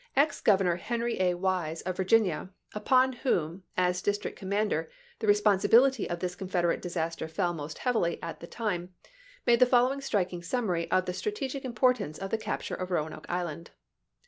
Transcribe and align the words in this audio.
Ex 0.15 0.41
Governor 0.41 0.77
Henry 0.77 1.11
Nov. 1.13 1.19
2,1860! 1.27 1.29
A. 1.29 1.35
Wise, 1.37 1.81
of 1.83 1.95
Virginia, 1.95 2.49
upon 2.73 3.13
whom, 3.13 3.61
as 3.77 4.01
district 4.01 4.39
com 4.39 4.49
mander, 4.49 4.89
the 5.19 5.27
responsibility 5.27 6.09
of 6.09 6.17
this 6.21 6.33
Confederate 6.33 6.81
disaster 6.81 7.27
fell 7.27 7.53
most 7.53 7.77
heavily 7.77 8.17
at 8.19 8.39
the 8.39 8.47
time, 8.47 8.95
made 9.45 9.59
the 9.59 9.67
following 9.67 10.01
striking 10.01 10.41
summary 10.41 10.89
of 10.89 11.05
the 11.05 11.13
strategic 11.13 11.63
im 11.63 11.73
portance 11.75 12.17
of 12.17 12.31
the 12.31 12.39
capture 12.39 12.73
of 12.73 12.89
Roanoke 12.89 13.27
Island. 13.29 13.69